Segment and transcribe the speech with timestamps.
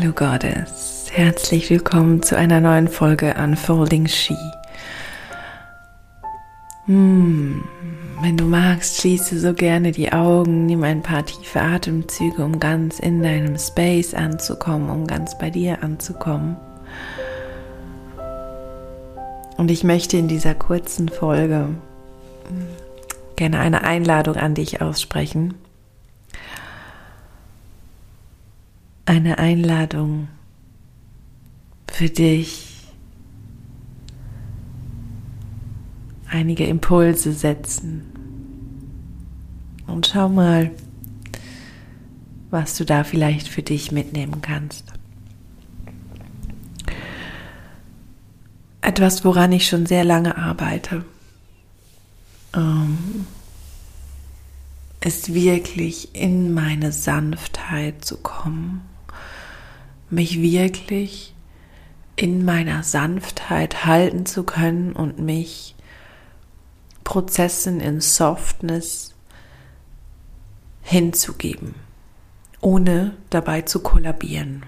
[0.00, 4.36] Hallo Goddess, herzlich willkommen zu einer neuen Folge Unfolding She.
[6.84, 7.64] Hm,
[8.20, 13.00] wenn du magst, schließe so gerne die Augen, nimm ein paar tiefe Atemzüge, um ganz
[13.00, 16.56] in deinem Space anzukommen, um ganz bei dir anzukommen.
[19.56, 21.70] Und ich möchte in dieser kurzen Folge
[23.34, 25.54] gerne eine Einladung an dich aussprechen.
[29.08, 30.28] Eine Einladung
[31.90, 32.84] für dich,
[36.28, 38.02] einige Impulse setzen
[39.86, 40.72] und schau mal,
[42.50, 44.84] was du da vielleicht für dich mitnehmen kannst.
[48.82, 51.06] Etwas, woran ich schon sehr lange arbeite,
[52.54, 53.24] ähm,
[55.00, 58.82] ist wirklich in meine Sanftheit zu kommen,
[60.10, 61.34] mich wirklich
[62.16, 65.74] in meiner Sanftheit halten zu können und mich
[67.04, 69.14] Prozessen in Softness
[70.82, 71.74] hinzugeben,
[72.60, 74.64] ohne dabei zu kollabieren.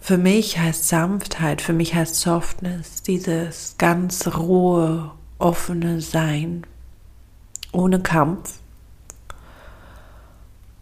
[0.00, 6.66] Für mich heißt Sanftheit, für mich heißt Softness, dieses ganz rohe, offene Sein,
[7.72, 8.61] ohne Kampf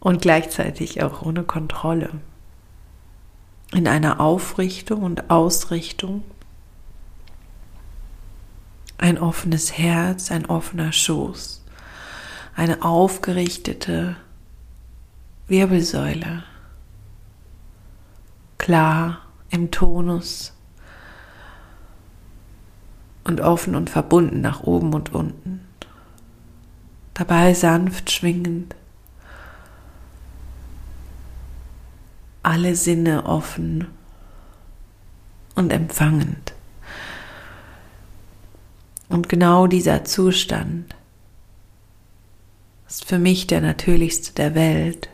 [0.00, 2.10] und gleichzeitig auch ohne Kontrolle.
[3.72, 6.24] In einer Aufrichtung und Ausrichtung,
[8.96, 11.64] ein offenes Herz, ein offener Schoß,
[12.56, 14.16] eine aufgerichtete
[15.46, 16.42] Wirbelsäule
[18.68, 20.52] klar im Tonus
[23.24, 25.66] und offen und verbunden nach oben und unten.
[27.14, 28.74] Dabei sanft schwingend.
[32.48, 33.88] Alle Sinne offen
[35.54, 36.54] und empfangend.
[39.10, 40.96] Und genau dieser Zustand
[42.88, 45.10] ist für mich der natürlichste der Welt,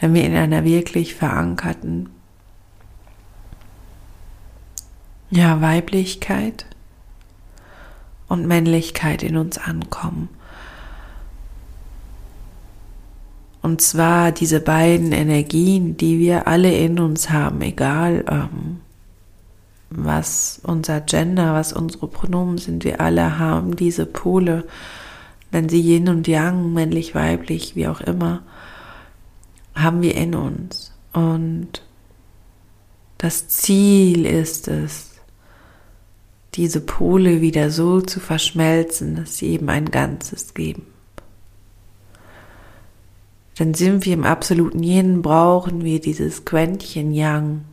[0.00, 2.08] wenn wir in einer wirklich verankerten
[5.30, 6.66] ja, Weiblichkeit
[8.26, 10.28] und Männlichkeit in uns ankommen.
[13.66, 18.78] Und zwar diese beiden Energien, die wir alle in uns haben, egal ähm,
[19.90, 24.62] was unser Gender, was unsere Pronomen sind, wir alle haben diese Pole,
[25.50, 28.44] wenn sie Yin und Yang, männlich, weiblich, wie auch immer,
[29.74, 30.92] haben wir in uns.
[31.12, 31.82] Und
[33.18, 35.10] das Ziel ist es,
[36.54, 40.86] diese Pole wieder so zu verschmelzen, dass sie eben ein Ganzes geben.
[43.58, 47.64] Denn sind wir im absoluten Yin, brauchen wir dieses Quäntchen Yang,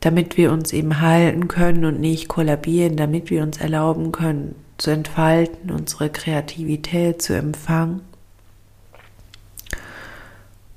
[0.00, 4.90] damit wir uns eben halten können und nicht kollabieren, damit wir uns erlauben können, zu
[4.90, 8.00] entfalten, unsere Kreativität zu empfangen,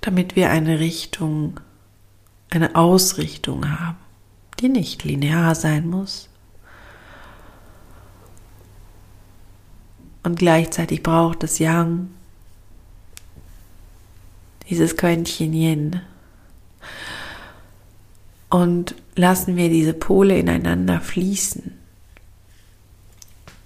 [0.01, 1.59] damit wir eine Richtung,
[2.51, 3.97] eine Ausrichtung haben,
[4.59, 6.29] die nicht linear sein muss,
[10.25, 12.09] Und gleichzeitig braucht es Yang,
[14.69, 16.01] dieses Quäntchen Yin.
[18.49, 21.73] Und lassen wir diese Pole ineinander fließen,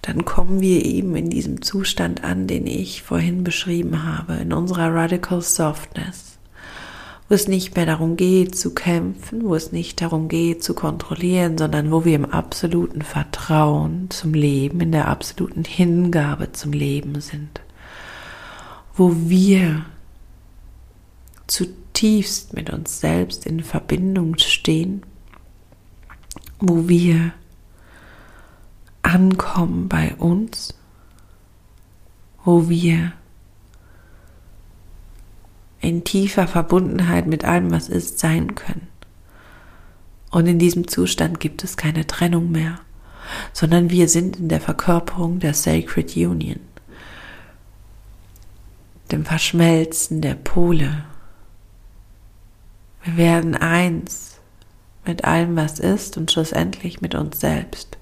[0.02, 4.94] dann kommen wir eben in diesem Zustand an, den ich vorhin beschrieben habe, in unserer
[4.94, 6.30] Radical Softness
[7.30, 11.56] wo es nicht mehr darum geht zu kämpfen, wo es nicht darum geht zu kontrollieren,
[11.56, 17.60] sondern wo wir im absoluten Vertrauen zum Leben, in der absoluten Hingabe zum Leben sind,
[18.96, 19.84] wo wir
[21.50, 25.02] zutiefst mit uns selbst in Verbindung stehen,
[26.60, 27.32] wo wir
[29.02, 30.74] ankommen bei uns,
[32.44, 33.12] wo wir
[35.80, 38.86] in tiefer Verbundenheit mit allem, was ist, sein können.
[40.30, 42.80] Und in diesem Zustand gibt es keine Trennung mehr,
[43.52, 46.60] sondern wir sind in der Verkörperung der Sacred Union,
[49.10, 51.04] dem Verschmelzen der Pole.
[53.04, 54.38] Wir werden eins
[55.06, 57.96] mit allem, was ist und schlussendlich mit uns selbst.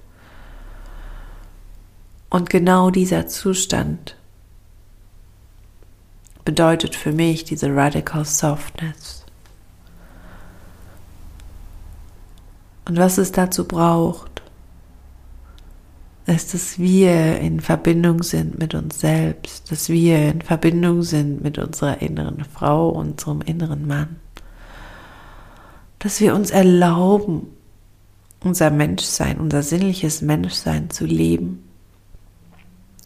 [2.29, 4.15] Und genau dieser Zustand
[6.45, 9.25] bedeutet für mich diese Radical Softness.
[12.85, 14.41] Und was es dazu braucht,
[16.25, 21.57] ist, dass wir in Verbindung sind mit uns selbst, dass wir in Verbindung sind mit
[21.57, 24.17] unserer inneren Frau, unserem inneren Mann,
[25.99, 27.47] dass wir uns erlauben,
[28.41, 31.63] unser Menschsein, unser sinnliches Menschsein zu leben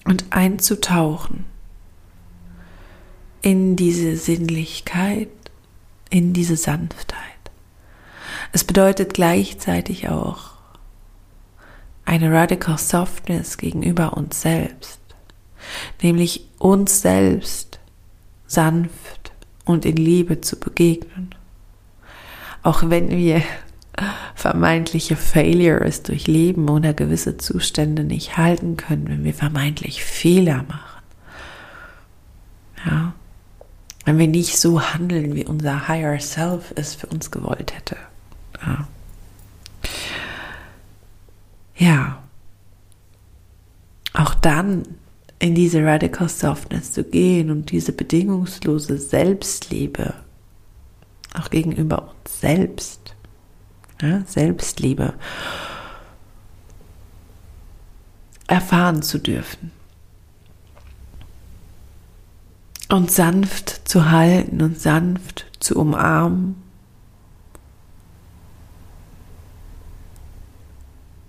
[0.05, 1.45] und einzutauchen
[3.41, 5.29] in diese Sinnlichkeit,
[6.09, 7.19] in diese Sanftheit.
[8.51, 10.53] Es bedeutet gleichzeitig auch
[12.05, 14.99] eine radical softness gegenüber uns selbst,
[16.01, 17.79] nämlich uns selbst
[18.45, 19.31] sanft
[19.65, 21.33] und in Liebe zu begegnen.
[22.63, 23.43] Auch wenn wir
[24.35, 31.03] vermeintliche Failures durchleben oder gewisse Zustände nicht halten können, wenn wir vermeintlich Fehler machen.
[32.85, 33.13] Ja.
[34.05, 37.97] Wenn wir nicht so handeln, wie unser Higher Self es für uns gewollt hätte.
[38.65, 38.87] Ja.
[41.75, 42.23] ja.
[44.13, 44.83] Auch dann
[45.39, 50.13] in diese Radical Softness zu gehen und diese bedingungslose Selbstliebe
[51.33, 53.15] auch gegenüber uns selbst
[54.01, 55.13] ja, Selbstliebe
[58.47, 59.71] erfahren zu dürfen.
[62.89, 66.61] Und sanft zu halten und sanft zu umarmen.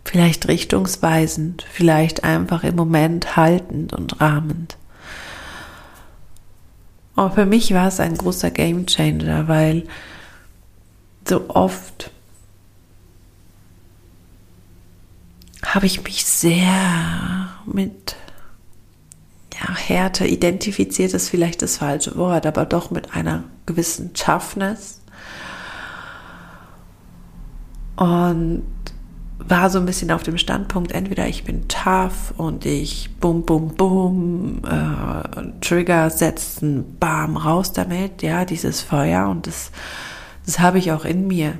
[0.05, 4.77] Vielleicht richtungsweisend, vielleicht einfach im Moment haltend und rahmend.
[7.15, 9.85] Aber für mich war es ein großer Game Changer, weil
[11.27, 12.11] so oft
[15.65, 18.17] habe ich mich sehr mit
[19.55, 25.01] ja, Härte identifiziert, ist vielleicht das falsche Wort, aber doch mit einer gewissen Toughness.
[27.97, 28.65] Und
[29.39, 33.75] war so ein bisschen auf dem Standpunkt, entweder ich bin tough und ich bum, bum,
[33.75, 39.71] bum, äh, Trigger setzen, bam, raus damit, ja, dieses Feuer und das,
[40.45, 41.59] das habe ich auch in mir.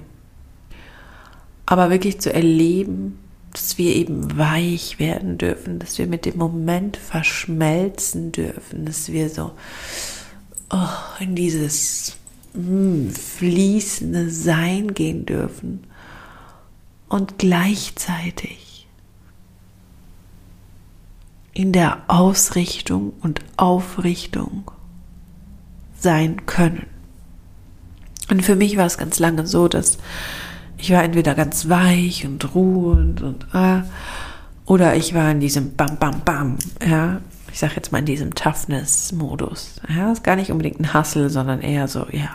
[1.67, 3.19] Aber wirklich zu erleben,
[3.53, 9.31] dass wir eben weich werden dürfen, dass wir mit dem Moment verschmelzen dürfen, dass wir
[9.31, 9.53] so
[10.71, 12.17] oh, in dieses
[12.55, 15.87] mm, fließende Sein gehen dürfen
[17.09, 18.89] und gleichzeitig
[21.53, 24.71] in der Ausrichtung und Aufrichtung
[25.97, 26.94] sein können.
[28.31, 29.99] Und für mich war es ganz lange so, dass
[30.77, 33.83] ich war entweder ganz weich und ruhend und äh,
[34.67, 37.21] oder ich war in diesem Bam Bam Bam, ja,
[37.53, 39.81] ich sag jetzt mal in diesem Toughness-Modus.
[39.95, 42.31] Ja, ist gar nicht unbedingt ein Hustle, sondern eher so, ja,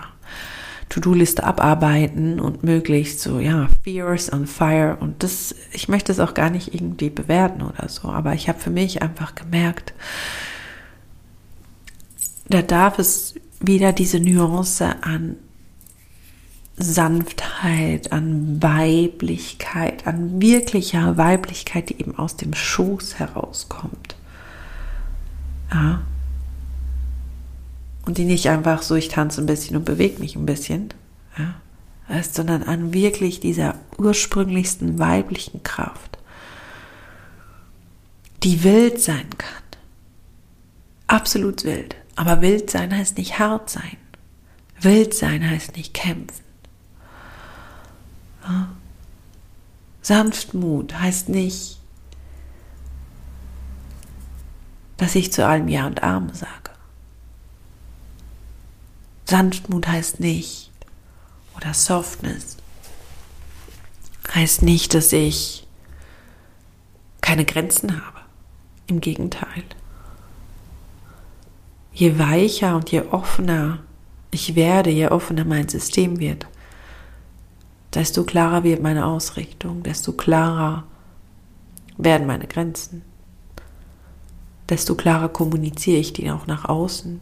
[0.90, 4.98] To-Do-Liste abarbeiten und möglichst so, ja, Fears on Fire.
[5.00, 8.60] Und das, ich möchte es auch gar nicht irgendwie bewerten oder so, aber ich habe
[8.60, 9.94] für mich einfach gemerkt,
[12.48, 15.36] da darf es wieder diese Nuance an
[16.80, 24.16] Sanftheit, an Weiblichkeit, an wirklicher Weiblichkeit, die eben aus dem Schoß herauskommt.
[25.72, 26.02] Ja.
[28.06, 30.94] Und die nicht einfach so, ich tanze ein bisschen und bewege mich ein bisschen,
[31.38, 36.18] ja, sondern an wirklich dieser ursprünglichsten weiblichen Kraft,
[38.42, 39.64] die wild sein kann.
[41.08, 41.96] Absolut wild.
[42.16, 43.98] Aber wild sein heißt nicht hart sein.
[44.80, 46.49] Wild sein heißt nicht kämpfen.
[50.02, 51.80] Sanftmut heißt nicht,
[54.98, 56.72] dass ich zu allem Ja und Arme sage.
[59.26, 60.72] Sanftmut heißt nicht,
[61.56, 62.58] oder Softness
[64.34, 65.68] heißt nicht, dass ich
[67.22, 68.20] keine Grenzen habe.
[68.88, 69.64] Im Gegenteil.
[71.94, 73.80] Je weicher und je offener
[74.32, 76.48] ich werde, je offener mein System wird,
[77.94, 80.84] desto klarer wird meine Ausrichtung, desto klarer
[81.98, 83.04] werden meine Grenzen,
[84.70, 87.20] desto klarer kommuniziere ich die auch nach außen,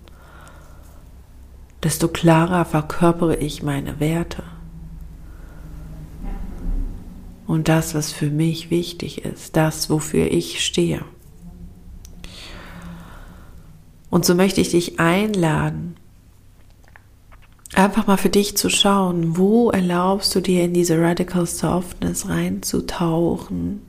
[1.84, 4.44] desto klarer verkörpere ich meine Werte.
[7.46, 11.06] Und das, was für mich wichtig ist, das, wofür ich stehe.
[14.10, 15.97] Und so möchte ich dich einladen,
[17.74, 23.82] einfach mal für dich zu schauen, wo erlaubst du dir in diese Radical Softness reinzutauchen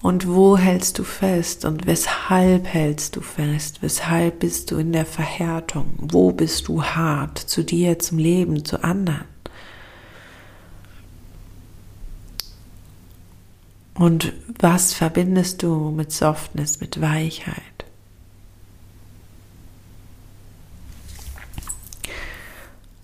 [0.00, 5.06] und wo hältst du fest und weshalb hältst du fest, weshalb bist du in der
[5.06, 9.24] Verhärtung, wo bist du hart zu dir, zum Leben, zu anderen.
[13.94, 17.77] Und was verbindest du mit Softness, mit Weichheit?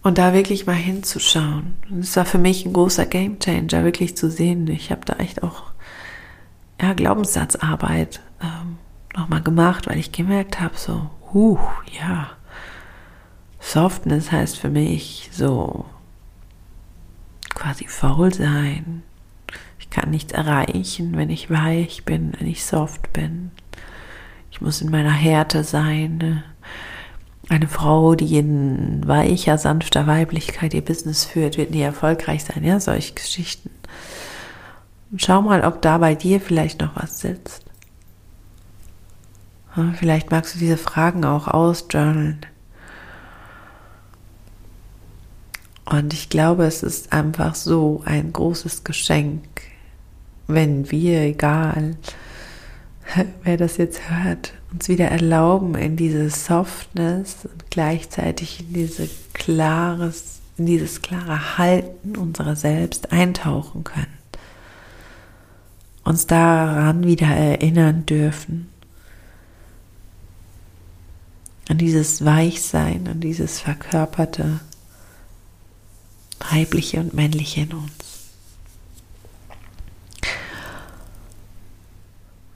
[0.05, 1.75] Und da wirklich mal hinzuschauen.
[1.89, 4.69] Das war für mich ein großer Gamechanger, wirklich zu sehen.
[4.69, 5.63] Ich habe da echt auch
[6.81, 8.77] ja, Glaubenssatzarbeit ähm,
[9.17, 11.59] nochmal gemacht, weil ich gemerkt habe, so, huh,
[11.99, 12.31] ja,
[13.61, 15.87] Softness heißt für mich so
[17.55, 19.03] quasi faul sein.
[19.79, 23.53] Ich kann nichts erreichen, wenn ich weich bin, wenn ich soft bin.
[24.51, 26.19] Ich muss in meiner Härte sein.
[26.19, 26.45] Ne?
[27.49, 32.65] Eine Frau, die in weicher, sanfter Weiblichkeit ihr Business führt, wird nie erfolgreich sein.
[32.65, 33.71] Ja, solche Geschichten.
[35.11, 37.63] Und schau mal, ob da bei dir vielleicht noch was sitzt.
[39.99, 42.47] Vielleicht magst du diese Fragen auch ausjournalen.
[45.85, 49.43] Und ich glaube, es ist einfach so ein großes Geschenk,
[50.47, 51.97] wenn wir, egal
[53.42, 60.40] wer das jetzt hört, uns wieder erlauben, in diese Softness und gleichzeitig in diese klares,
[60.56, 64.18] in dieses klare Halten unserer selbst eintauchen können.
[66.04, 68.68] Uns daran wieder erinnern dürfen.
[71.68, 74.61] An dieses Weichsein, an dieses verkörperte
[76.50, 78.13] weibliche und männliche in uns.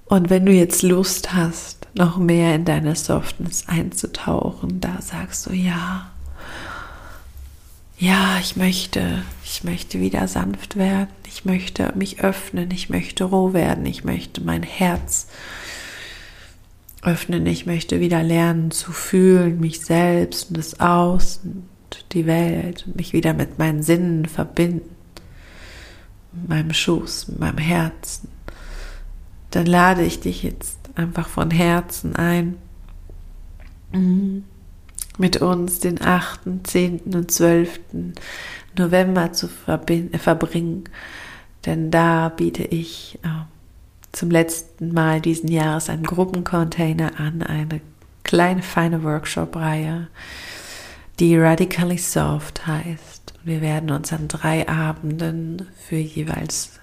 [0.08, 5.52] Und wenn du jetzt Lust hast, noch mehr in deine Softness einzutauchen, da sagst du
[5.52, 6.10] ja,
[7.98, 13.52] ja, ich möchte, ich möchte wieder sanft werden, ich möchte mich öffnen, ich möchte roh
[13.52, 15.26] werden, ich möchte mein Herz
[17.02, 21.68] öffnen, ich möchte wieder lernen zu fühlen, mich selbst und das Außen,
[22.12, 24.96] die Welt und mich wieder mit meinen Sinnen verbinden,
[26.32, 28.37] mit meinem Schoß, mit meinem Herzen
[29.50, 32.56] dann lade ich dich jetzt einfach von Herzen ein,
[35.18, 37.00] mit uns den 8., 10.
[37.14, 37.80] und 12.
[38.76, 40.84] November zu äh, verbringen,
[41.66, 43.28] denn da biete ich äh,
[44.12, 47.80] zum letzten Mal diesen Jahres einen Gruppencontainer an, eine
[48.24, 50.08] kleine feine Workshop-Reihe,
[51.18, 53.34] die Radically Soft heißt.
[53.42, 56.78] Wir werden uns an drei Abenden für jeweils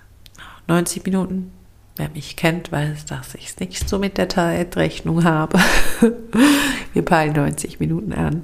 [0.67, 1.51] 90 Minuten
[1.97, 5.59] Wer mich kennt, weiß, dass ich es nicht so mit der Zeitrechnung habe.
[6.93, 8.43] wir peilen 90 Minuten an,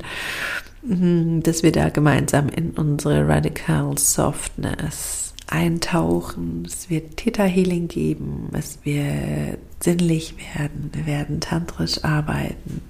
[0.83, 6.63] mhm, dass wir da gemeinsam in unsere Radical Softness eintauchen.
[6.65, 12.81] Es wird Theta Healing geben, es wird sinnlich werden, wir werden tantrisch arbeiten.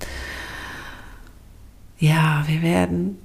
[1.97, 3.17] Ja, wir werden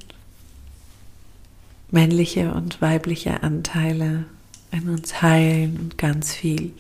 [1.91, 4.25] männliche und weibliche Anteile
[4.73, 6.73] in uns heilen und ganz viel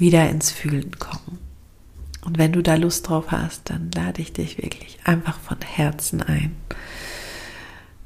[0.00, 1.38] wieder ins Fühlen kommen.
[2.24, 6.22] Und wenn du da Lust drauf hast, dann lade ich dich wirklich einfach von Herzen
[6.22, 6.56] ein,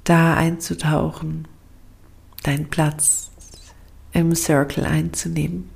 [0.04, 1.48] da einzutauchen,
[2.42, 3.30] deinen Platz
[4.12, 5.70] im Circle einzunehmen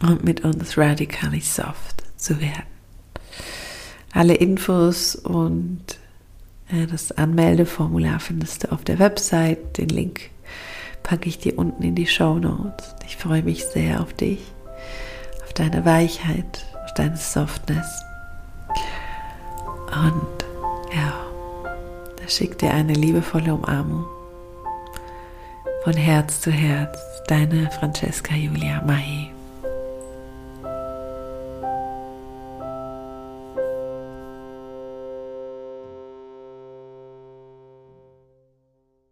[0.00, 2.66] und mit uns radically soft zu werden.
[4.12, 5.82] Alle Infos und
[6.68, 9.78] äh, das Anmeldeformular findest du auf der Website.
[9.78, 10.31] Den Link
[11.02, 12.94] packe ich dir unten in die Show Notes.
[13.06, 14.40] Ich freue mich sehr auf dich,
[15.44, 18.04] auf deine Weichheit, auf deine Softness.
[19.92, 21.12] Und ja,
[22.16, 24.06] da schickt dir eine liebevolle Umarmung
[25.84, 29.30] von Herz zu Herz, deine Francesca Julia Mahi.